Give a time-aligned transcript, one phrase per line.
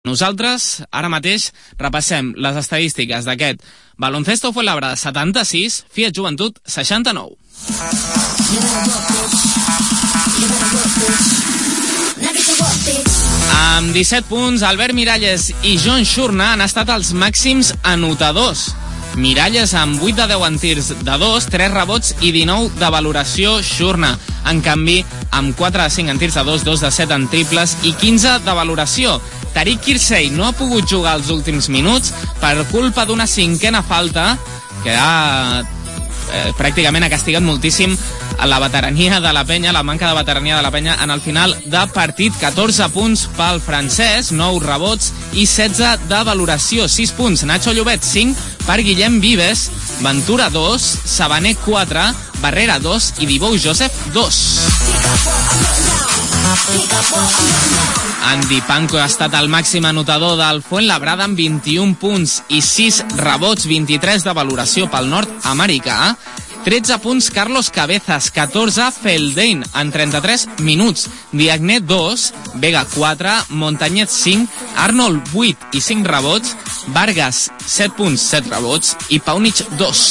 [0.00, 3.60] Nosaltres, ara mateix, repassem les estadístiques d'aquest
[4.00, 7.36] Baloncesto Fuenlabrada 76, Fiat Joventut 69.
[13.60, 18.70] Amb 17 punts, Albert Miralles i John Shurna han estat els màxims anotadors.
[19.20, 23.58] Miralles amb 8 de 10 en tirs de 2, 3 rebots i 19 de valoració
[23.60, 24.14] Shurna.
[24.48, 25.02] En canvi,
[25.36, 28.38] amb 4 de 5 en tirs de 2, 2 de 7 en triples i 15
[28.46, 29.18] de valoració.
[29.54, 34.36] Tariq Kirsey no ha pogut jugar els últims minuts per culpa d'una cinquena falta
[34.84, 35.60] que ha
[36.32, 37.96] eh, pràcticament ha castigat moltíssim
[38.46, 41.56] la veterania de la penya, la manca de veterania de la penya en el final
[41.66, 42.32] de partit.
[42.40, 46.88] 14 punts pel francès, 9 rebots i 16 de valoració.
[46.88, 49.70] 6 punts, Nacho Llobet, 5 per Guillem Vives,
[50.00, 54.40] Ventura 2, Sabaner 4, Barrera 2 i Dibou Joseph 2.
[58.26, 63.66] Andy Panko ha estat el màxim anotador del Fuenlabrada amb 21 punts i 6 rebots,
[63.70, 66.14] 23 de valoració pel nord-americà.
[66.64, 74.46] 13 punts Carlos Cabezas, 14 Feldein en 33 minuts, Diagné 2, Vega 4, Montañez 5,
[74.76, 76.56] Arnold 8 i 5 rebots,
[76.92, 80.04] Vargas 7 punts, 7 rebots i Paunich 2.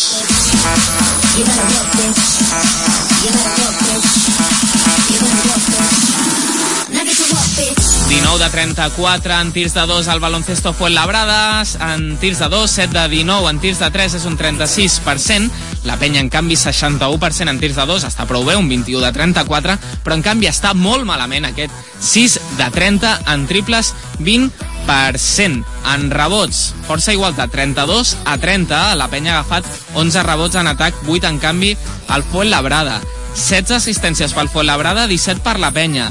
[8.10, 12.98] 19 de 34 en tirs de 2 al baloncesto Fuenlabradas, en tirs de 2, 7
[12.98, 15.52] de 19 en tirs de 3 és un 36%,
[15.86, 19.12] la penya en canvi 61% en tirs de 2, està prou bé, un 21 de
[19.14, 21.70] 34, però en canvi està molt malament aquest
[22.02, 23.94] 6 de 30 en triples,
[24.26, 25.62] 20%.
[25.94, 30.98] En rebots, força igualtat, 32 a 30, la penya ha agafat 11 rebots en atac,
[31.06, 31.76] 8 en canvi
[32.10, 33.04] al Fuenlabrada.
[33.38, 36.10] 16 assistències pel Fuenlabrada, 17 per la penya.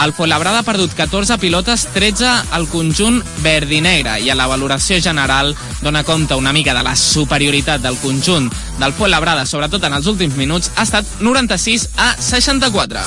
[0.00, 4.48] El Fuenlabrada ha perdut 14 pilotes, 13 al conjunt verd i negre i a la
[4.50, 8.48] valoració general dona compte una mica de la superioritat del conjunt
[8.80, 13.04] del Fuenlabrada, sobretot en els últims minuts, ha estat 96 a 64.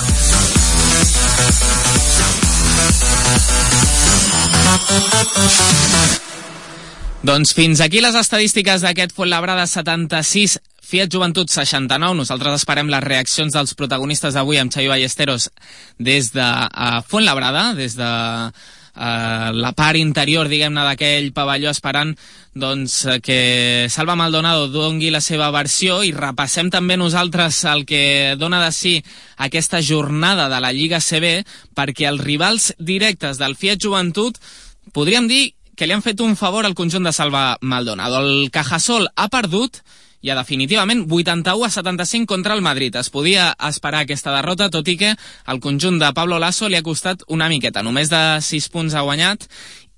[7.25, 12.13] Doncs fins aquí les estadístiques d'aquest Fuenlabrada 76 Fiat Joventut 69.
[12.13, 15.49] Nosaltres esperem les reaccions dels protagonistes d'avui amb Xavi Ballesteros
[15.97, 22.13] des de uh, Fuenlabrada, des de uh, la part interior, diguem-ne, d'aquell pavelló esperant
[22.53, 28.61] doncs, que Salva Maldonado dongui la seva versió i repassem també nosaltres el que dona
[28.61, 28.95] de si
[29.41, 31.41] aquesta jornada de la Lliga CB
[31.73, 34.37] perquè els rivals directes del Fiat Joventut
[34.93, 38.21] podríem dir que li han fet un favor al conjunt de Salva Maldonado.
[38.21, 39.81] El Cajasol ha perdut
[40.31, 42.95] ha definitivament 81 a 75 contra el Madrid.
[42.95, 46.85] Es podia esperar aquesta derrota, tot i que el conjunt de Pablo Lasso li ha
[46.85, 47.83] costat una miqueta.
[47.85, 49.47] Només de 6 punts ha guanyat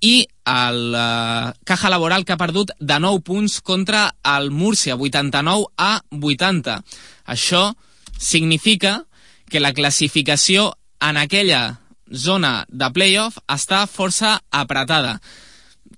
[0.04, 5.72] i el uh, Caja Laboral que ha perdut de 9 punts contra el Múrcia, 89
[5.78, 6.78] a 80.
[7.26, 7.74] Això
[8.18, 9.04] significa
[9.50, 11.80] que la classificació en aquella
[12.12, 15.20] zona de playoff està força apretada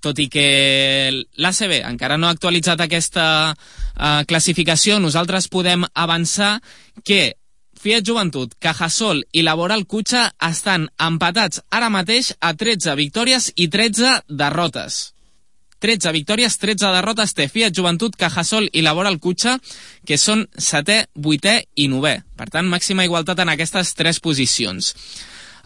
[0.00, 3.24] tot i que l'ACB encara no ha actualitzat aquesta
[3.96, 6.58] uh, classificació, nosaltres podem avançar
[7.04, 7.36] que
[7.80, 14.18] Fiat Joventut, Cajasol i Laboral Cutxa estan empatats ara mateix a 13 victòries i 13
[14.28, 15.14] derrotes.
[15.80, 19.56] 13 victòries, 13 derrotes té Fiat Joventut, Cajasol i Laboral Cutxa,
[20.04, 22.18] que són setè, vuitè i novè.
[22.36, 24.92] Per tant, màxima igualtat en aquestes tres posicions.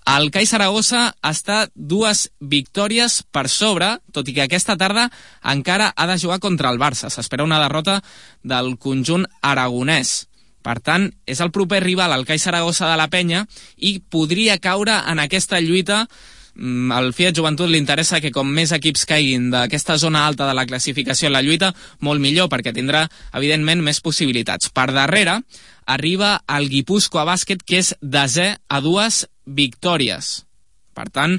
[0.04, 5.06] El CAI Saragossa està dues victòries per sobre, tot i que aquesta tarda
[5.48, 7.08] encara ha de jugar contra el Barça.
[7.08, 8.02] S'espera una derrota
[8.44, 10.26] del conjunt aragonès.
[10.64, 15.00] Per tant, és el proper rival al CAI Saragossa de la penya i podria caure
[15.08, 19.96] en aquesta lluita mm, al Fiat Joventut li interessa que com més equips caiguin d'aquesta
[20.00, 24.68] zona alta de la classificació en la lluita, molt millor, perquè tindrà, evidentment, més possibilitats.
[24.68, 25.40] Per darrere
[25.84, 30.44] arriba el Guipúscoa Bàsquet, que és desè a dues victòries.
[30.94, 31.38] Per tant,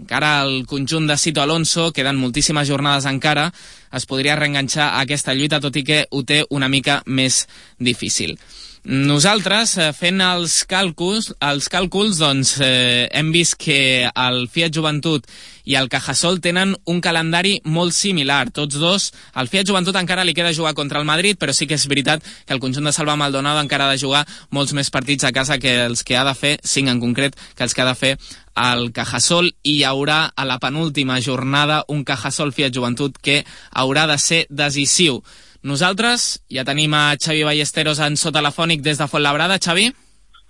[0.00, 3.50] encara el conjunt de Cito Alonso, queden moltíssimes jornades encara,
[3.94, 7.44] es podria reenganxar a aquesta lluita, tot i que ho té una mica més
[7.78, 8.38] difícil.
[8.84, 15.24] Nosaltres, eh, fent els càlculs, els càlculs doncs, eh, hem vist que el Fiat Joventut
[15.64, 18.50] i el Cajasol tenen un calendari molt similar.
[18.50, 21.78] Tots dos, al Fiat Joventut encara li queda jugar contra el Madrid, però sí que
[21.78, 25.24] és veritat que el conjunt de Salva Maldonado encara ha de jugar molts més partits
[25.24, 27.88] a casa que els que ha de fer, cinc en concret, que els que ha
[27.88, 28.18] de fer
[28.54, 34.06] el Cajasol i hi haurà a la penúltima jornada un Cajasol Fiat Joventut que haurà
[34.06, 35.22] de ser decisiu.
[35.64, 39.56] Nosaltres ja tenim a Xavi Ballesteros en so telefònic des de Fontlabrada.
[39.56, 39.86] Xavi?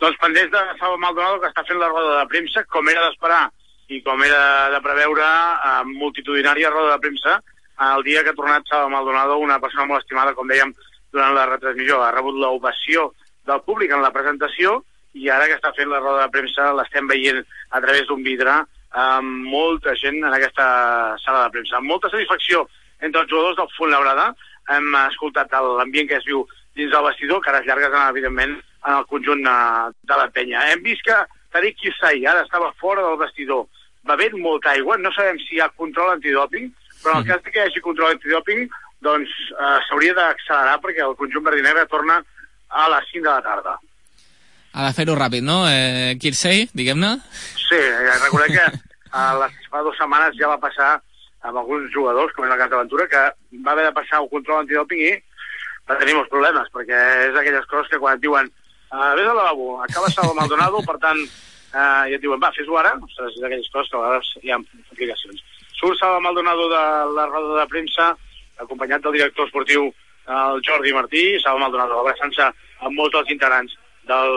[0.03, 3.45] Doncs pendents de Salva Maldonado, que està fent la roda de premsa, com era d'esperar
[3.95, 5.29] i com era de preveure,
[5.71, 7.37] amb multitudinària roda de premsa,
[7.95, 10.75] el dia que ha tornat Salva Maldonado, una persona molt estimada, com dèiem,
[11.15, 12.01] durant la retransmissió.
[12.03, 13.13] Ha rebut l'ovació
[13.47, 14.81] del públic en la presentació
[15.15, 18.65] i ara que està fent la roda de premsa l'estem veient a través d'un vidre
[18.99, 20.67] amb molta gent en aquesta
[21.23, 21.79] sala de premsa.
[21.79, 22.67] Amb molta satisfacció
[23.01, 24.33] entre els jugadors del Fuenlabrada.
[24.73, 28.57] Hem escoltat l'ambient que es viu dins del vestidor, que ara es llargues, evidentment,
[28.87, 29.57] en el conjunt de,
[30.09, 30.65] de la penya.
[30.73, 31.17] Hem vist que
[31.55, 33.67] Tariq Kisai ara estava fora del vestidor
[34.09, 34.99] bevent molta aigua.
[35.01, 36.71] No sabem si hi ha control antidòping,
[37.03, 38.67] però en el cas que hi hagi control antidòping,
[39.05, 42.21] doncs eh, s'hauria d'accelerar perquè el conjunt verdinegre torna
[42.69, 43.77] a les 5 de la tarda.
[44.75, 45.63] Ha de fer-ho ràpid, no?
[45.71, 47.15] Eh, Kirsey, diguem-ne?
[47.69, 48.65] Sí, eh, recordem que
[49.15, 50.97] a les, fa dues setmanes ja va passar
[51.45, 53.23] amb alguns jugadors, com és el cas d'Aventura, que
[53.65, 55.11] va haver de passar un control antidòping i
[55.89, 59.37] va tenir molts problemes, perquè és aquelles coses que quan et diuen uh, vés al
[59.37, 61.21] lavabo, acabes el Maldonado, per tant,
[61.75, 64.55] uh, i et diuen, va, fes-ho ara, ostres, és aquelles coses que a vegades hi
[64.55, 65.45] ha complicacions.
[65.77, 66.83] Surt Salva Maldonado de
[67.19, 68.15] la roda de premsa,
[68.65, 69.91] acompanyat del director esportiu
[70.25, 73.77] el Jordi Martí, Salva Maldonado abraçant-se amb molts dels integrants
[74.09, 74.35] del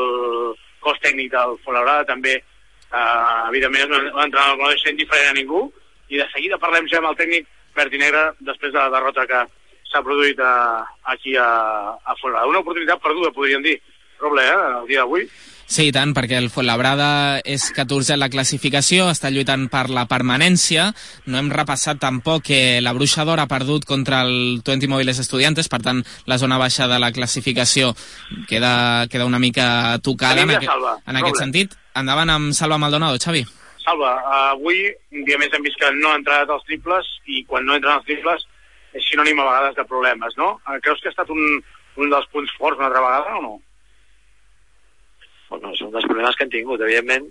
[0.83, 5.67] cos tècnic del Fonabrada, també, eh, evidentment, l'entrenador no deixa indiferent a ningú,
[6.09, 9.27] i de seguida parlem ja amb el tècnic verd i negre després de la derrota
[9.29, 9.43] que
[9.91, 11.49] s'ha produït a, eh, aquí a,
[12.03, 12.49] a Fonabrada.
[12.49, 13.77] Una oportunitat perduda, podríem dir,
[14.19, 15.27] Roble, eh, el dia d'avui.
[15.67, 20.05] Sí, i tant, perquè el Fuenlabrada és 14 en la classificació, està lluitant per la
[20.07, 20.87] permanència.
[21.27, 25.67] No hem repassat tampoc que la Bruixa d'Or ha perdut contra el Twenty Móviles Estudiantes,
[25.67, 27.91] per tant, la zona baixa de la classificació
[28.47, 31.75] queda, queda una mica tocada en, aqu en aquest sentit.
[31.99, 33.43] Endavant amb Salva Maldonado, Xavi.
[33.87, 34.11] Salva,
[34.51, 34.81] avui,
[35.15, 37.95] un dia més hem vist que no ha entrat els triples i quan no entren
[37.95, 38.43] els triples
[38.97, 40.57] és sinònim a vegades de problemes, no?
[40.83, 41.61] Creus que ha estat un,
[41.95, 43.55] un dels punts forts una altra vegada o no?
[45.49, 47.29] bueno, són dels problemes que hem tingut, evidentment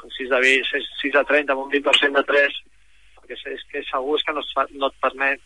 [0.00, 2.58] 6 de, 6, 6 de 30 amb un 20% de 3
[3.18, 4.44] perquè és que segur és que no,
[4.80, 5.42] no et permet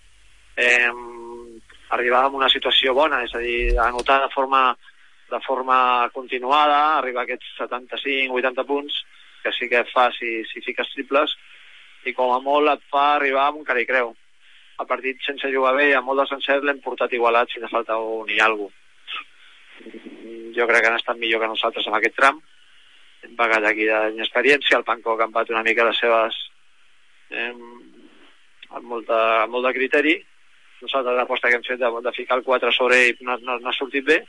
[0.63, 0.93] eh,
[1.97, 4.63] arribar a una situació bona, és a dir, anotar de forma,
[5.31, 5.79] de forma
[6.15, 9.03] continuada, arribar a aquests 75-80 punts,
[9.45, 11.37] que sí que fa si, si fiques triples,
[12.09, 14.15] i com a molt et fa arribar amb un cara i creu.
[14.81, 18.01] El partit sense jugar bé, amb molt de sencer l'hem portat igualat si ne falta
[18.01, 18.73] un i alguna
[20.55, 22.41] jo crec que han estat millor que nosaltres en aquest tram
[23.25, 26.39] hem pagat aquí d'inexperiència el Panco ha campat una mica les seves
[27.31, 30.15] eh, amb, molta, amb molt de criteri
[30.85, 33.71] nosaltres l'aposta que hem fet de, de ficar el 4 sobre ell no, no, no
[33.71, 34.21] ha sortit bé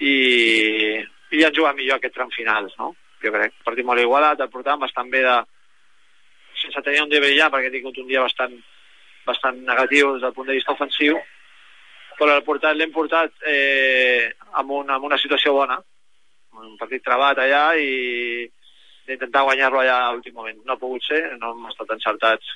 [0.00, 0.14] i,
[1.30, 2.94] i han jugat millor aquest tram final no?
[3.24, 5.36] Jo crec, partit molt igualat el portàvem bastant bé de
[6.62, 8.54] sense tenir un dia brillant perquè he tingut un dia bastant,
[9.26, 11.18] bastant negatiu des del punt de vista ofensiu
[12.18, 15.78] però el portat portat eh, amb, una, amb una situació bona,
[16.62, 18.46] un partit trebat allà i
[19.06, 20.60] d'intentar guanyar-lo allà a l'últim moment.
[20.64, 22.54] No ha pogut ser, no hem estat encertats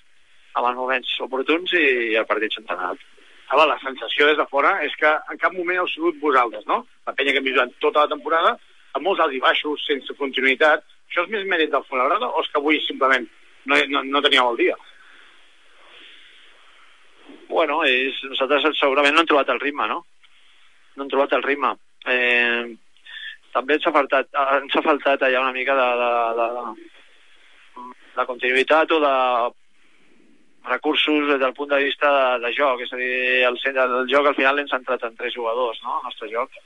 [0.54, 3.02] amb els moments oportuns i, i el partit s'ha entrenat.
[3.48, 6.82] Ara, la sensació des de fora és que en cap moment heu sigut vosaltres, no?
[7.08, 8.56] La penya que hem vist durant tota la temporada,
[8.94, 10.84] amb molts alts i baixos, sense continuïtat.
[11.08, 13.26] Això és més mèrit del Fuenlabrada o és que avui simplement
[13.68, 14.76] no, no, no teníeu el dia?
[17.48, 20.02] bueno, és, nosaltres segurament no hem trobat el ritme, no?
[20.96, 21.72] No hem trobat el ritme.
[22.06, 22.76] Eh,
[23.54, 27.86] també ens ha faltat, ens ha faltat allà una mica de, de, de,
[28.18, 29.14] de continuïtat o de
[30.68, 33.12] recursos des del punt de vista de, de joc, és a dir,
[33.48, 36.60] el, el joc al final l'hem centrat en tres jugadors, no?, el nostre joc.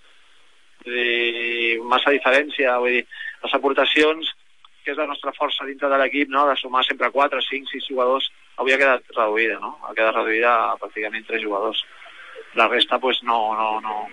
[0.86, 3.04] I massa diferència, vull dir,
[3.42, 4.32] les aportacions,
[4.82, 7.88] que és la nostra força dintre de l'equip, no?, de sumar sempre 4, 5, 6
[7.92, 9.76] jugadors, avui ha quedat reduïda, no?
[9.86, 11.84] Ha quedat reduïda a pràcticament tres jugadors.
[12.58, 14.06] La resta, pues, no, no, no.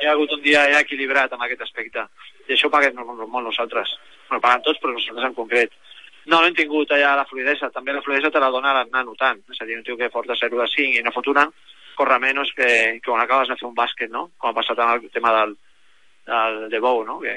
[0.00, 2.06] Hi ha hagut un dia ja equilibrat amb aquest aspecte.
[2.48, 3.92] I això paguem molt nosaltres.
[4.28, 5.76] Bueno, paguen tots, però nosaltres en concret.
[6.24, 7.70] No, no hem tingut allà la fluidesa.
[7.70, 9.44] També la fluidesa te la dona l'anar notant.
[9.52, 11.46] És a dir, un tio que porta 0 de 5 i no fot una,
[11.94, 12.66] corre menys que,
[12.98, 14.30] que quan acabes de fer un bàsquet, no?
[14.40, 15.54] Com ha passat amb el tema del,
[16.26, 17.18] del de Bou, no?
[17.20, 17.34] Que,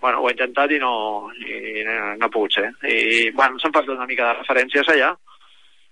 [0.00, 2.66] bueno, ho he intentat i no, i no, no ha pogut ser.
[2.84, 5.14] I, bueno, s'han faltat una mica de referències allà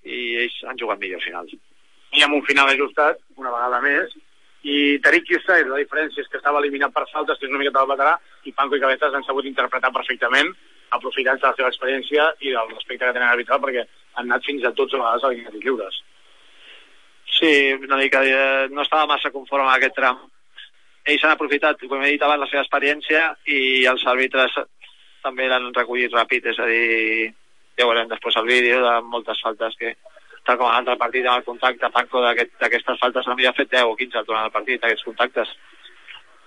[0.04, 1.48] i ells han jugat millor al final.
[2.12, 4.12] I amb un final ajustat, una vegada més,
[4.68, 7.72] i Tariq Kirsay, la diferència és que estava eliminat per faltes, que és una mica
[7.78, 8.12] del veterà,
[8.44, 10.52] i Panco i Cabezas han sabut interpretar perfectament,
[10.92, 14.68] aprofitant-se de la seva experiència i del respecte que tenen arbitral, perquè han anat fins
[14.68, 16.02] a 12 vegades a línies lliures.
[17.32, 20.20] Sí, una mica, eh, no estava massa conforme amb aquest tram
[21.04, 24.54] ells han aprofitat, com he dit abans, la seva experiència i els àrbitres
[25.22, 27.30] també l'han recollit ràpid, és a dir,
[27.78, 29.94] ja veurem després el vídeo de moltes faltes que,
[30.46, 33.96] tal com l'altre partit amb el contacte, Paco, d'aquestes aquest, faltes n'havia fet 10 o
[33.98, 35.54] 15 durant el partit, aquests contactes.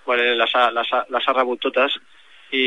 [0.06, 1.96] Bueno, les, ha, les, ha, les ha rebut totes
[2.54, 2.66] i,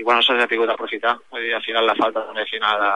[0.00, 1.16] i bueno, s'ha sabut aprofitar.
[1.30, 2.86] Vull dir, al final la falta també al final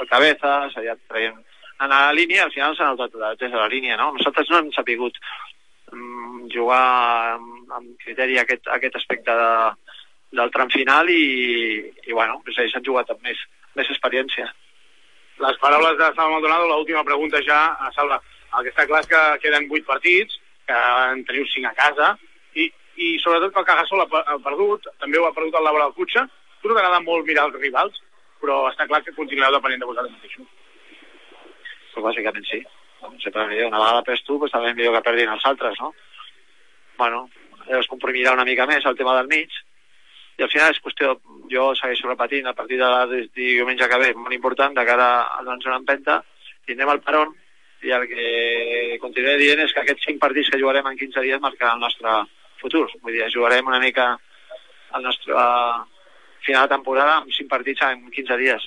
[0.00, 1.36] el cabeza, s'ha iat traient
[1.78, 4.12] a la línia, al final s'ha notat des de la línia, no?
[4.16, 5.18] Nosaltres no hem sabut
[5.92, 6.82] um, jugar
[7.34, 9.50] amb, amb criteri aquest, aquest aspecte de,
[10.34, 11.24] del tram final i,
[12.06, 13.40] i bueno, ells han jugat amb més,
[13.78, 14.50] més experiència.
[15.42, 18.20] Les paraules de Salva Maldonado, l'última pregunta ja, a Salva.
[18.54, 20.80] El que està clar és que queden 8 partits, que
[21.10, 22.12] en teniu 5 a casa,
[22.54, 22.68] i,
[23.02, 26.26] i sobretot que el Cagasol ha, ha perdut, també ho ha perdut el Laboral Cutxa.
[26.62, 27.98] Tu no t'agrada molt mirar els rivals,
[28.40, 30.46] però està clar que continueu depenent de vosaltres mateixos.
[31.94, 32.62] Pues bàsicament sí.
[33.22, 33.68] Sempre millor.
[33.68, 35.92] Una vegada perds tu, pues també millor que perdin els altres, no?
[36.98, 37.26] Bueno,
[37.68, 39.54] es comprimirà una mica més el tema del mig,
[40.36, 41.14] i al final és qüestió,
[41.50, 45.08] jo segueixo repetint, el partit de la de diumenge que ve, molt important, de cara
[45.38, 46.20] a la zona empenta,
[46.66, 47.34] tindrem el peron,
[47.84, 51.42] i el que continuaré dient és que aquests cinc partits que jugarem en 15 dies
[51.42, 52.14] marcaran el nostre
[52.60, 52.86] futur.
[53.02, 54.14] Vull dir, jugarem una mica
[54.96, 55.34] el nostre
[56.46, 58.66] final de temporada amb cinc partits en 15 dies.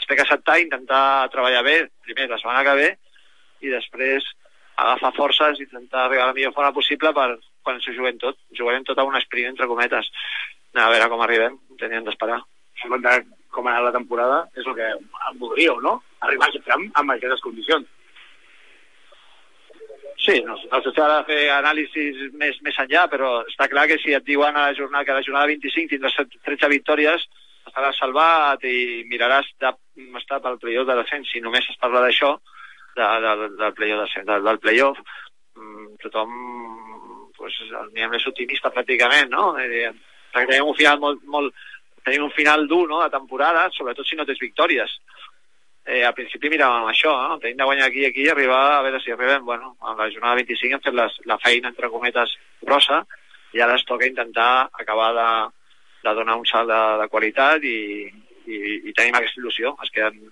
[0.00, 2.90] Espero que acceptar, intentar treballar bé, primer la setmana que ve,
[3.60, 4.24] i després
[4.78, 7.28] agafar forces i intentar arribar a la millor forma possible per,
[7.66, 8.38] quan ens ho juguem tot.
[8.58, 10.10] Jugarem tot a un sprint, entre cometes.
[10.78, 12.38] A veure com arribem, teníem d'esperar.
[12.78, 13.14] De
[13.54, 14.88] com ha anat la temporada és el que
[15.40, 15.98] voldríeu, no?
[16.26, 17.88] Arribar a aquest tram amb aquestes condicions.
[20.18, 24.14] Sí, no, no s'ha de fer anàlisis més, més enllà, però està clar que si
[24.14, 27.24] et diuen a la jornada que a la jornada 25 tindràs 13 victòries,
[27.68, 31.30] estaràs salvat i miraràs d'estar pel playoff de descens.
[31.32, 32.34] Si només es parla d'això,
[32.98, 35.00] de, de, del playoff, de, del, del playoff,
[35.56, 36.36] mm, tothom
[37.38, 39.52] pues, anirem més optimista pràcticament, no?
[39.62, 39.90] Eh,
[40.34, 41.66] tenim un final molt, molt,
[42.04, 44.98] tenim un final dur no, de temporada, sobretot si no tens victòries.
[45.88, 47.38] Eh, al principi miràvem això, no?
[47.40, 49.44] tenim de guanyar aquí i aquí i arribar a veure si arribem.
[49.44, 53.04] Bueno, a la jornada 25 hem fet les, la feina, entre cometes, grossa,
[53.56, 55.30] i ara es toca intentar acabar de,
[56.04, 57.78] de donar un salt de, de qualitat i,
[58.44, 58.58] i,
[58.90, 59.72] i tenim aquesta il·lusió.
[59.84, 60.28] Es queden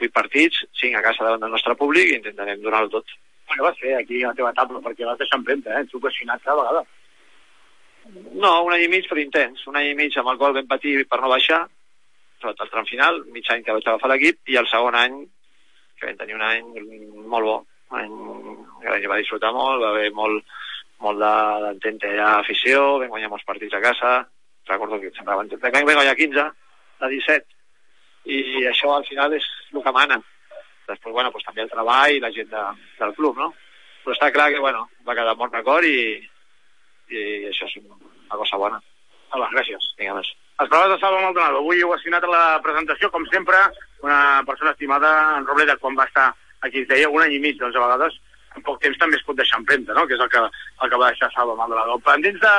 [0.00, 3.12] 8 partits, 5 a casa davant del nostre públic i intentarem donar-ho tot.
[3.50, 5.84] Bueno, vas fer aquí a la teva taula, perquè vas deixar empremta, eh?
[5.84, 6.84] Ets ocasionat cada vegada.
[8.32, 9.66] No, un any i mig, però intens.
[9.70, 11.60] Un any i mig amb el qual vam patir per no baixar,
[12.40, 15.20] sobretot el tram final, mig any que vaig agafar l'equip, i el segon any,
[15.98, 16.72] que vam tenir un any
[17.34, 17.56] molt bo,
[17.92, 20.46] un any que va disfrutar molt, va haver molt,
[21.04, 24.14] molt d'entente de, afició, vam guanyar molts partits a casa,
[24.70, 26.46] recordo que sempre vam, vam guanyar 15
[27.00, 27.59] de 17,
[28.28, 30.20] i això al final és el que mana
[30.90, 32.62] després, bueno, pues, també el treball i la gent de,
[32.98, 33.52] del club, no?
[34.04, 36.18] Però està clar que, bueno, va quedar molt record i,
[37.12, 38.80] i això és una cosa bona.
[39.30, 39.92] Hola, gràcies.
[39.98, 40.32] Vinga, més.
[40.60, 41.60] Les paraules de Salva Maldonado.
[41.60, 43.60] Avui heu assignat a la presentació, com sempre,
[44.02, 46.32] una persona estimada en Robleda, quan va estar
[46.66, 48.18] aquí, es deia un any i mig, doncs a vegades
[48.56, 50.06] en poc temps també es pot deixar empremta, no?
[50.10, 52.00] que és el que, el que va deixar Salva Maldonado.
[52.06, 52.54] Pendents de,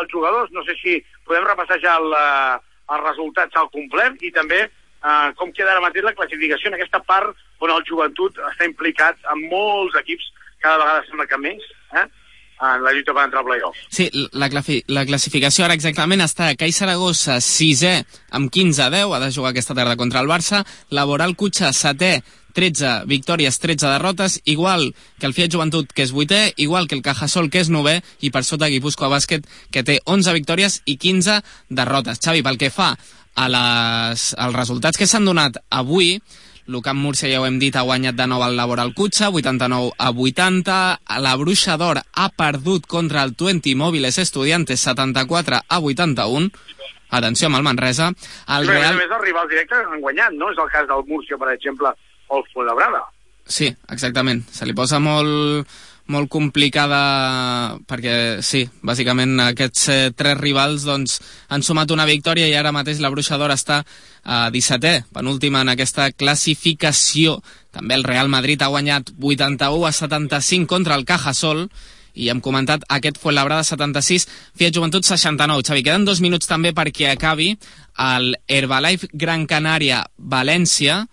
[0.00, 0.96] dels jugadors, no sé si
[1.28, 2.56] podem repassar ja el, eh,
[2.96, 4.64] els resultats al complet i també
[5.06, 9.18] eh, com queda ara mateix la classificació en aquesta part on el joventut està implicat
[9.32, 10.30] en molts equips,
[10.62, 12.06] cada vegada sembla que més, eh?
[12.56, 13.76] en la lluita per entrar al playoff.
[13.92, 17.92] Sí, la, la classificació ara exactament està Cai Saragossa 6è
[18.38, 22.14] amb 15 a 10, ha de jugar aquesta tarda contra el Barça, Laboral Cutxa 7è
[22.56, 27.02] 13 victòries, 13 derrotes, igual que el Fiat Joventut, que és 8è, igual que el
[27.04, 31.42] Cajasol, que és 9è, i per sota Guipúscoa Bàsquet, que té 11 victòries i 15
[31.68, 32.22] derrotes.
[32.24, 32.94] Xavi, pel que fa
[33.36, 36.16] a les, als resultats que s'han donat avui,
[36.66, 40.08] L'UCAM Múrcia, ja ho hem dit, ha guanyat de nou el Laboral Cutxa, 89 a
[40.10, 40.78] 80.
[41.22, 46.50] La Bruixa d'Or ha perdut contra el 20 Mòbiles Estudiantes, 74 a 81.
[47.14, 48.10] Atenció amb el Manresa.
[48.10, 48.96] El sí, Real...
[48.96, 50.50] A més, els rivals directes han guanyat, no?
[50.50, 51.94] És el cas del Múrcia, per exemple,
[52.26, 53.04] o el Fuenlabrada.
[53.46, 54.42] Sí, exactament.
[54.50, 55.70] Se li posa molt,
[56.12, 61.18] molt complicada perquè sí, bàsicament aquests eh, tres rivals doncs,
[61.50, 63.82] han sumat una victòria i ara mateix la Bruixadora està
[64.26, 67.40] a 17è, penúltima en aquesta classificació.
[67.74, 71.66] També el Real Madrid ha guanyat 81 a 75 contra el Cajasol
[72.16, 75.62] i hem comentat aquest Fuenlabrada 76, Fiat Joventut 69.
[75.66, 77.52] Xavi, queden dos minuts també perquè acabi
[78.00, 81.04] el Herbalife Gran Canària València,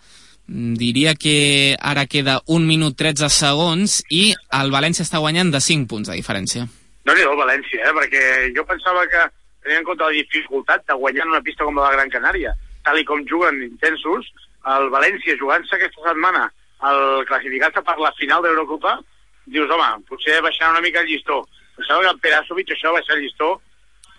[0.46, 5.88] diria que ara queda un minut 13 segons i el València està guanyant de 5
[5.88, 6.66] punts de diferència.
[7.04, 7.92] no nhi el València, eh?
[7.92, 9.24] perquè jo pensava que
[9.64, 13.00] tenint en compte la dificultat de guanyar una pista com la de Gran Canària, tal
[13.00, 14.28] i com juguen intensos,
[14.74, 16.48] el València jugant-se aquesta setmana
[16.84, 18.98] el classificar-se per la final d'Eurocopa,
[19.46, 21.42] dius, home, potser baixarà una mica el llistó.
[21.76, 23.50] Pensava que el Perasovic això baixar el llistó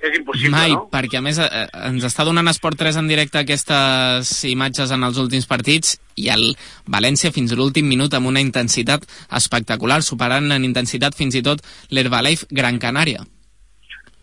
[0.01, 0.87] és impossible, Mai, no?
[0.91, 1.49] perquè a més eh,
[1.87, 6.55] ens està donant Esport 3 en directe aquestes imatges en els últims partits i el
[6.91, 9.07] València fins a l'últim minut amb una intensitat
[9.39, 13.23] espectacular, superant en intensitat fins i tot l'Herbalife Gran Canària.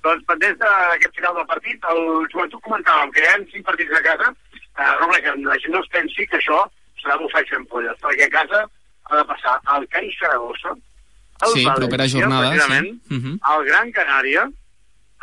[0.03, 2.01] Doncs pendents d'aquest final del partit, el
[2.33, 4.31] joventut comentàvem que hi ha cinc partits a casa,
[4.79, 6.63] eh, Roble, que la gent no es pensi que això
[7.03, 8.65] serà bufar polles, perquè a casa
[9.11, 12.59] ha de passar el CAI Saragossa, el Sí, València, propera jornada, sí.
[12.59, 13.39] precisament, Mhm.
[13.55, 14.51] el Gran Canària,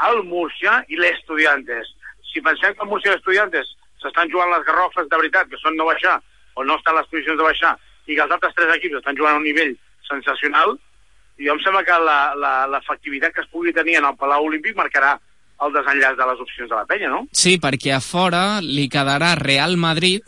[0.07, 1.87] el Múrcia i l'Estudiantes.
[2.31, 5.75] Si pensem que el Múrcia i l'Estudiantes s'estan jugant les garrofes de veritat, que són
[5.75, 6.19] no baixar,
[6.55, 7.73] o no estan en les posicions de baixar,
[8.07, 9.75] i que els altres tres equips estan jugant a un nivell
[10.07, 10.77] sensacional,
[11.39, 14.75] jo em sembla que la- la- l'efectivitat que es pugui tenir en el Palau Olímpic
[14.75, 15.17] marcarà
[15.61, 17.27] el desenllaç de les opcions de la penya, no?
[17.33, 20.23] Sí, perquè a fora li quedarà Real Madrid,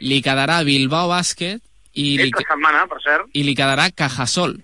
[0.00, 1.60] li quedarà Bilbao Bàsquet
[1.94, 4.58] i li, setmana, per cert, i li quedarà Cajasol.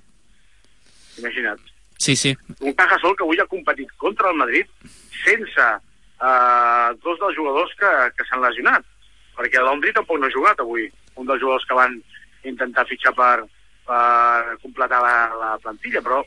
[1.19, 1.61] imagina't,
[1.99, 2.31] Sí, sí.
[2.61, 4.67] un Cajasol que avui ha competit contra el Madrid
[5.25, 5.67] sense
[6.23, 8.87] eh, dos dels jugadors que, que s'han lesionat,
[9.39, 10.87] perquè l'Ombri tampoc no ha jugat avui,
[11.19, 11.99] un dels jugadors que van
[12.47, 13.43] intentar fitxar per,
[13.89, 16.23] per completar la, la plantilla, però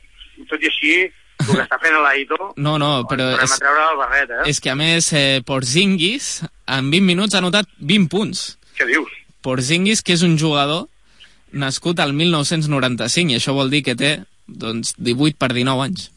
[0.49, 0.95] tot i així,
[1.41, 4.45] el que està fent l'Aito, No, no, però és, el barret, eh?
[4.51, 8.45] és que a més eh, Porzingis en 20 minuts ha anotat 20 punts.
[8.77, 9.11] Què dius?
[9.41, 10.87] Porzingis, que és un jugador
[11.51, 14.11] nascut al 1995, i això vol dir que té
[14.47, 16.09] doncs, 18 per 19 anys.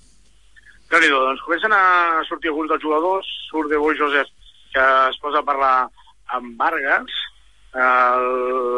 [0.91, 4.29] déu nhi doncs comencen a sortir alguns dels jugadors, surt de Boi Josep,
[4.75, 5.89] que es posa a parlar
[6.37, 7.11] amb Vargas,
[7.75, 8.29] el,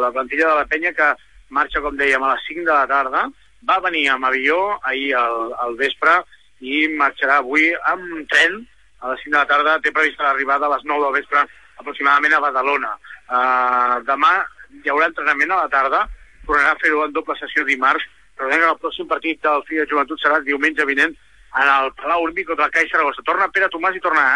[0.01, 1.11] la plantilla de la penya que
[1.53, 3.27] marxa, com dèiem, a les 5 de la tarda,
[3.69, 6.17] va venir amb avió ahir al, al vespre
[6.61, 8.59] i marxarà avui amb tren
[9.01, 11.45] a les 5 de la tarda, té prevista l'arribada a les 9 del vespre
[11.77, 12.93] aproximadament a Badalona.
[13.27, 14.33] Uh, demà
[14.81, 16.05] hi haurà entrenament a la tarda,
[16.47, 18.05] tornarà a fer-ho en doble sessió dimarts,
[18.37, 21.15] però que el pròxim partit del Fill de Joventut serà diumenge vinent
[21.57, 23.25] en el Palau Olímpic contra el CAI Saragossa.
[23.25, 24.27] Torna Pere Tomàs i torna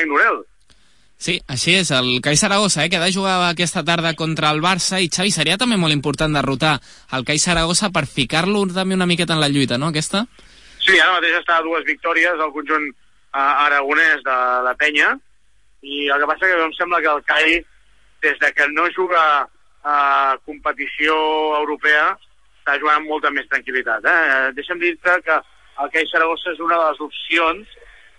[0.00, 0.40] Enc Norel.
[1.20, 4.62] Sí, així és, el CAI Saragossa, eh, que ha de jugar aquesta tarda contra el
[4.64, 6.78] Barça, i Xavi, seria també molt important derrotar
[7.12, 10.24] el CAI Saragossa per ficar-lo també una miqueta en la lluita, no, aquesta?
[10.80, 15.12] Sí, ara mateix està a dues victòries al conjunt uh, aragonès de la penya
[15.84, 17.60] i el que passa que em sembla que el CAI
[18.24, 19.22] des de que no juga
[19.84, 21.14] a competició
[21.60, 22.16] europea
[22.60, 24.04] està jugant amb molta més tranquil·litat.
[24.04, 24.52] Eh?
[24.56, 25.36] Deixa'm dir-te que
[25.80, 27.68] el CAI Saragossa és una de les opcions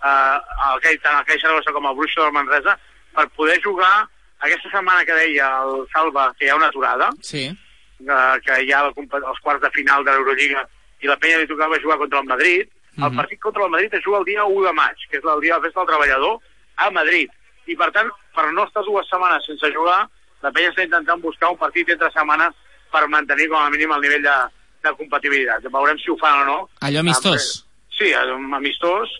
[0.02, 0.38] eh,
[0.72, 2.76] el CAI, tant el CAI Saragossa com el Bruixa del Manresa
[3.14, 4.08] per poder jugar
[4.42, 7.44] aquesta setmana que deia el Salva que hi ha una aturada Sí.
[7.48, 10.64] eh, que hi ha la, compe- els quarts de final de l'Eurolliga
[11.02, 12.66] i la penya li tocava jugar contra el Madrid,
[12.98, 13.16] el Mhm.
[13.16, 15.54] partit contra el Madrid es juga el dia 1 de maig, que és el dia
[15.54, 16.38] de la festa del treballador,
[16.76, 17.30] a Madrid.
[17.66, 20.08] I per tant, per no estar dues setmanes sense jugar,
[20.42, 22.52] la penya està intentant buscar un partit entre setmana
[22.92, 24.38] per mantenir com a mínim el nivell de,
[24.84, 25.68] de compatibilitat.
[25.72, 26.58] Veurem si ho fan o no.
[26.86, 27.52] Allò amistós.
[27.92, 29.12] Sí, un amistós,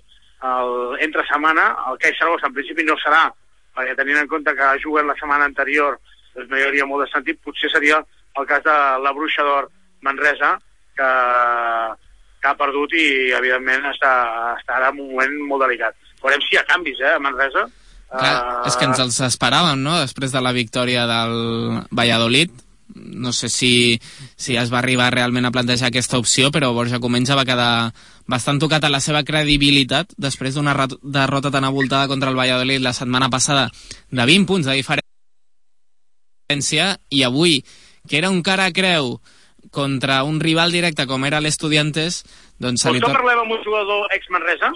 [0.43, 0.73] el,
[1.07, 3.27] entre setmana, el CAI Saragossa en principi no serà,
[3.77, 5.99] perquè tenint en compte que juguen la setmana anterior,
[6.35, 8.01] doncs no hi hauria molt de sentit, potser seria
[8.41, 9.69] el cas de la Bruixa d'Or
[10.03, 10.57] Manresa,
[10.97, 11.11] que,
[12.41, 13.07] que ha perdut i,
[13.37, 14.13] evidentment, està,
[14.59, 15.97] està ara en un moment molt delicat.
[16.25, 17.69] Veurem si hi ha canvis, eh, a Manresa.
[18.13, 18.35] Clar,
[18.69, 21.37] és que ens els esperàvem, no?, després de la victòria del
[21.97, 22.53] Valladolid.
[22.95, 24.01] No sé si,
[24.37, 27.93] si es va arribar realment a plantejar aquesta opció, però Borja Comenja va quedar
[28.29, 32.93] bastant tocat a la seva credibilitat després d'una derrota tan abultada contra el Valladolid la
[32.93, 33.71] setmana passada
[34.11, 34.77] de 20 punts de
[36.51, 37.63] diferència i avui,
[38.09, 39.21] que era un cara a creu
[39.73, 42.23] contra un rival directe com era l'Estudiantes,
[42.61, 44.73] doncs li que parlem amb un jugador ex-Manresa?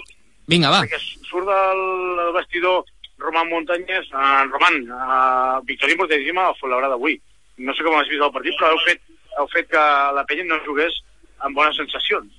[0.47, 0.81] Vinga, va.
[0.83, 2.85] perquè surt del vestidor
[3.19, 7.17] Roman Montañez, uh, Roman, uh, victòria importantíssima al Fuenlabrada d'avui.
[7.57, 9.01] No sé com has vist el partit, però heu fet,
[9.37, 9.85] heu fet que
[10.17, 11.01] la penya no jugués
[11.45, 12.33] amb bones sensacions.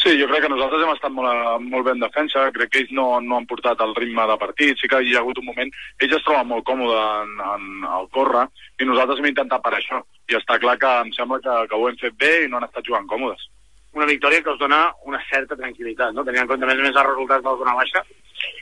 [0.00, 2.92] Sí, jo crec que nosaltres hem estat molt, molt bé en defensa, crec que ells
[2.96, 5.72] no, no han portat el ritme de partit, sí que hi ha hagut un moment,
[6.00, 8.46] ells es troben molt còmodes en, en el córrer
[8.80, 11.88] i nosaltres hem intentat per això, i està clar que em sembla que, que ho
[11.90, 13.44] hem fet bé i no han estat jugant còmodes.
[13.98, 16.24] Una victòria que us dona una certa tranquil·litat, no?
[16.24, 18.04] tenint en compte a més a més els resultats de la zona baixa.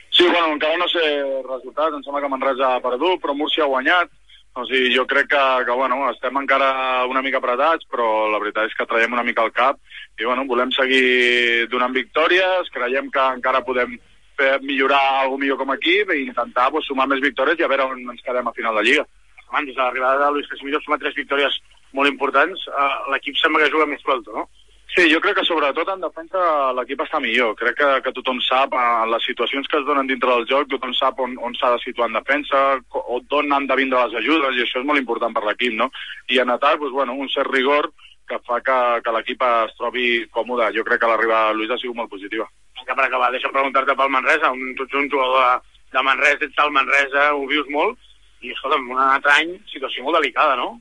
[0.09, 1.05] Sí, bueno, encara no sé
[1.45, 4.11] resultats, em sembla que Manresa ha perdut, però Múrcia ha guanyat,
[4.61, 8.69] o sigui, jo crec que, que bueno, estem encara una mica apretats, però la veritat
[8.69, 9.79] és que traiem una mica el cap
[10.19, 13.95] i bueno, volem seguir donant victòries, creiem que encara podem
[14.39, 17.71] fer, millorar alguna millor com a equip i intentar pues, sumar més victòries i a
[17.71, 19.05] veure on ens quedem a final de Lliga.
[19.49, 21.55] Abans, des de l'arribada de Luis Casimiro, suma tres victòries
[21.97, 22.67] molt importants.
[22.69, 24.45] Uh, L'equip sembla que juga més suelto, no?
[24.89, 26.39] Sí, jo crec que sobretot en defensa
[26.73, 27.53] l'equip està millor.
[27.59, 30.95] Crec que, que tothom sap eh, les situacions que es donen dintre del joc, tothom
[30.97, 32.63] sap on, on s'ha de situar en defensa,
[32.97, 35.91] o d'on han de vindre les ajudes, i això és molt important per l'equip, no?
[36.33, 37.91] I en atac, doncs, bueno, un cert rigor
[38.29, 40.73] que fa que, que l'equip es trobi còmode.
[40.73, 42.49] Jo crec que l'arribada de Lluís ha sigut molt positiva.
[42.81, 44.51] Que per acabar, deixa'm preguntar-te pel Manresa.
[44.57, 47.97] Un, tu ets un jugador de, de Manresa, ets al Manresa, ho vius molt,
[48.41, 50.79] i escolta'm, un altre any, situació molt delicada, no?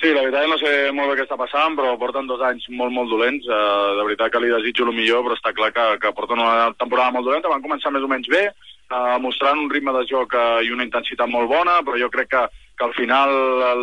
[0.00, 2.92] Sí, la veritat no sé molt bé què està passant, però porten dos anys molt,
[2.92, 3.46] molt dolents.
[3.46, 6.72] Uh, de veritat que li desitjo el millor, però està clar que, que porten una
[6.80, 7.52] temporada molt dolenta.
[7.52, 8.42] Van començar més o menys bé,
[8.90, 12.32] uh, mostrant un ritme de joc uh, i una intensitat molt bona, però jo crec
[12.34, 12.42] que,
[12.74, 13.32] que al final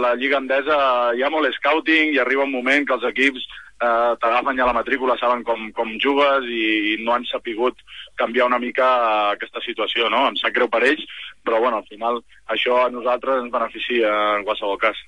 [0.03, 0.77] la Lliga Endesa
[1.15, 4.75] hi ha molt scouting i arriba un moment que els equips uh, t'agafen ja la
[4.75, 7.79] matrícula, saben com, com jugues i, i no han sapigut
[8.19, 8.89] canviar una mica
[9.31, 10.27] aquesta situació, no?
[10.27, 11.07] Em sap greu per ells,
[11.45, 12.21] però bueno, al final
[12.51, 14.99] això a nosaltres ens beneficia en qualsevol cas.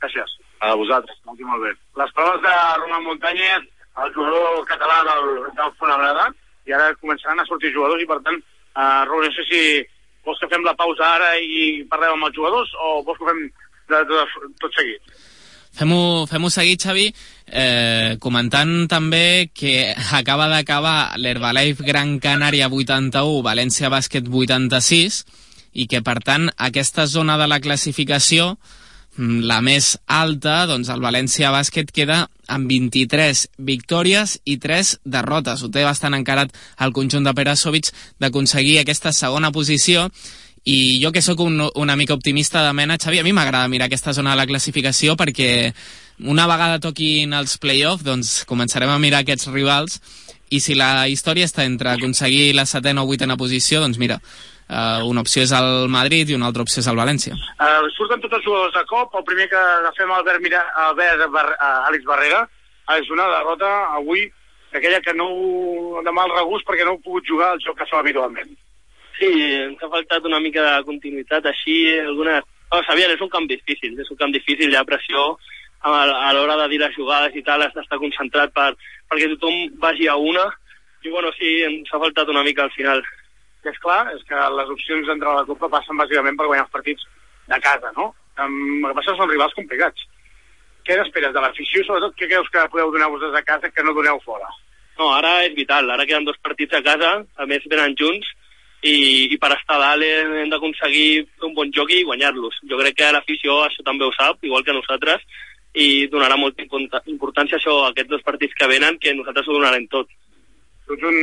[0.00, 0.36] Gràcies.
[0.60, 1.16] A vosaltres.
[1.28, 1.72] Molt, molt bé.
[2.00, 3.66] Les paraules de Roman Muntanyes,
[4.04, 6.28] el jugador català del, del Fonabrada,
[6.68, 8.38] i ara començaran a sortir jugadors i, per tant,
[8.76, 9.62] uh, Raúl, no sé si
[10.26, 13.30] vols que fem la pausa ara i parlem amb els jugadors o vols que ho
[13.30, 13.44] fem
[13.90, 15.12] de, de, de, tot seguit?
[15.80, 17.06] Fem-ho fem, seguit, Xavi,
[17.46, 25.22] eh, comentant també que acaba d'acabar l'Herbalife Gran Canària 81, València Bàsquet 86,
[25.78, 28.56] i que, per tant, aquesta zona de la classificació
[29.20, 35.62] la més alta, doncs el València Bàsquet queda amb 23 victòries i 3 derrotes.
[35.62, 37.90] Ho té bastant encarat el conjunt de Perasovic
[38.22, 40.08] d'aconseguir aquesta segona posició
[40.64, 43.88] i jo que sóc un, una mica optimista de mena, Xavi, a mi m'agrada mirar
[43.88, 45.72] aquesta zona de la classificació perquè
[46.28, 50.00] una vegada toquin els play-off, doncs començarem a mirar aquests rivals
[50.50, 54.18] i si la història està entre aconseguir la setena o vuitena posició, doncs mira,
[54.70, 57.34] Uh, una opció és el Madrid i una altra opció és el València.
[57.58, 59.16] Uh, surten tots els jugadors de cop.
[59.18, 62.44] El primer que agafem Albert, Mira, Albert Bar uh, Àlex Barrera
[62.94, 64.28] és una derrota avui
[64.72, 65.26] aquella que no
[66.06, 68.54] de mal regust perquè no heu pogut jugar el joc que fa habitualment.
[69.18, 69.30] Sí,
[69.66, 72.38] ens ha faltat una mica de continuïtat així, alguna...
[72.70, 75.32] Oh, sabien, és un camp difícil, és un camp difícil, hi ha pressió
[75.82, 78.70] a l'hora de dir les jugades i tal, has d'estar concentrat per,
[79.10, 80.46] perquè tothom vagi a una,
[81.02, 83.02] i bueno, sí, ens ha faltat una mica al final
[83.62, 86.66] que és clar és que les opcions d'entrar a la Copa passen bàsicament per guanyar
[86.66, 87.06] els partits
[87.50, 88.10] de casa, no?
[88.40, 90.06] Um, el que passa són rivals complicats.
[90.86, 91.84] Què n'esperes de l'afició?
[91.84, 94.48] Sobretot, què creus que podeu donar vos des de casa que no doneu fora?
[94.98, 95.90] No, ara és vital.
[95.90, 98.28] Ara queden dos partits a casa, a més venen junts,
[98.80, 102.62] i, i per estar a dalt hem d'aconseguir un bon joc i guanyar-los.
[102.70, 105.24] Jo crec que l'afició això també ho sap, igual que nosaltres,
[105.76, 109.58] i donarà molta importància a això, a aquests dos partits que venen, que nosaltres ho
[109.58, 110.08] donarem tot.
[110.86, 111.20] Tu ets un,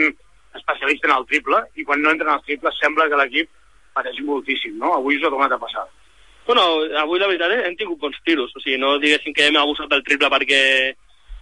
[0.58, 3.50] especialista en el triple, i quan no entren els triples sembla que l'equip
[3.98, 4.94] pateix moltíssim, no?
[4.98, 5.88] Avui us ha tornat a passar.
[6.48, 6.64] Bueno,
[7.02, 9.90] avui la veritat és hem tingut bons tiros, o sigui, no diguéssim que hem abusat
[9.92, 10.62] del triple perquè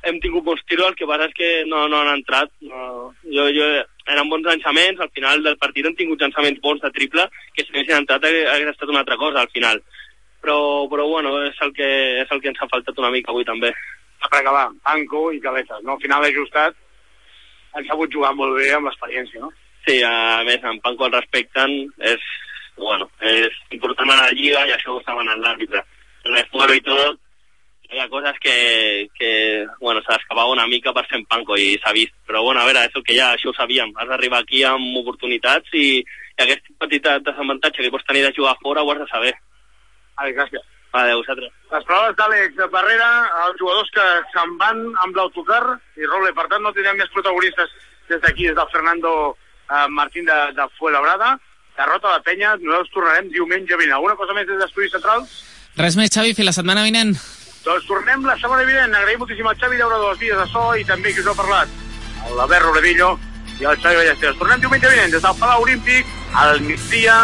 [0.09, 2.51] hem tingut bons tiros, el que passa és que no, no han entrat.
[2.69, 3.67] No, jo, jo,
[4.05, 7.73] eren bons llançaments, al final del partit hem tingut llançaments bons de triple, que si
[7.73, 9.81] haguessin entrat hauria estat una altra cosa al final.
[10.45, 10.57] Però,
[10.89, 13.73] però bueno, és el, que, és el que ens ha faltat una mica avui també.
[14.25, 15.97] Per acabar, Panco i Caletes, no?
[15.97, 16.77] Al final ajustat
[17.75, 19.51] han sabut jugar molt bé amb l'experiència, no?
[19.85, 21.75] Sí, a més, en Panco el respecten,
[22.13, 22.23] és,
[22.79, 25.83] bueno, és important a la Lliga i això ho saben en l'àrbitre.
[26.25, 27.19] El refuero i tot,
[27.91, 28.55] hi ha coses que,
[29.13, 29.31] que
[29.79, 32.15] bueno, s'ha d'escapar una mica per ser en Panco i s'ha vist.
[32.25, 33.93] Però bueno, a veure, és el que ja, això ho sabíem.
[33.99, 38.57] Has d'arribar aquí amb oportunitats i, i aquest petit desavantatge que pots tenir de jugar
[38.63, 39.35] fora ho has de saber.
[40.17, 40.65] Vale, gràcies.
[40.95, 41.51] Adéu, vosaltres.
[41.73, 43.09] Les proves d'Àlex Barrera,
[43.45, 45.63] els jugadors que se'n van amb l'autocar
[45.99, 47.73] i Roble, per tant no tindrem més protagonistes
[48.07, 51.33] des d'aquí, des del Fernando eh, Martín de, de Fuenlabrada.
[51.75, 53.97] Derrota la penya, nosaltres tornarem diumenge vinent.
[53.97, 55.33] Alguna cosa més des d'Estudis Centrals?
[55.75, 57.11] Res més, Xavi, fins la setmana vinent.
[57.65, 58.95] Doncs tornem la setmana vinent.
[58.95, 61.35] Agraïm moltíssim al Xavi Llaura de les Vies de So i també qui us ha
[61.35, 61.73] parlat,
[62.37, 63.17] l'Albert Robledillo
[63.59, 64.39] i el Xavi Ballesteros.
[64.39, 67.17] Tornem diumenge vinent des del Palau Olímpic al migdia,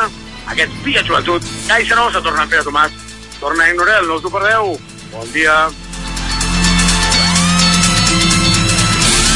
[0.52, 1.48] aquest dia joventut.
[1.70, 3.00] Caixa Nova se torna a fer a Tomàs
[3.42, 4.78] torna a ignorar, no us ho perdeu.
[5.12, 5.68] Bon dia.